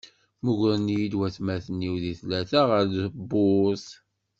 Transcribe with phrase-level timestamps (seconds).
[0.41, 3.85] Mmugren-iyi-d watmaten-iw di tlata ɣer tewwurt.